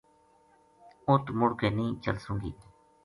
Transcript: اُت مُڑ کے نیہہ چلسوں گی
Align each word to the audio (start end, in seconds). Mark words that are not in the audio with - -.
اُت 1.09 1.23
مُڑ 1.37 1.51
کے 1.59 1.67
نیہہ 1.75 1.99
چلسوں 2.03 2.35
گی 2.41 2.51